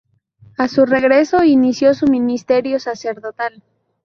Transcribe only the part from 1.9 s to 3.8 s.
su ministerio sacerdotal.